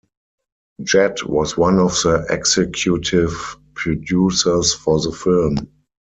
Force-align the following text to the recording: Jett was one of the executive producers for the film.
Jett 0.83 1.23
was 1.27 1.55
one 1.55 1.77
of 1.77 1.91
the 2.01 2.25
executive 2.31 3.55
producers 3.75 4.73
for 4.73 4.99
the 4.99 5.11
film. 5.11 5.57